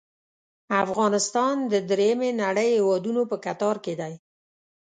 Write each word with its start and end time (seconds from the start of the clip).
افغانستان 0.83 1.55
د 1.71 1.73
دریمې 1.89 2.31
نړۍ 2.43 2.69
هیوادونو 2.77 3.21
په 3.31 3.35
کتار 3.45 3.75
کې 3.85 3.93
دی. 4.01 4.13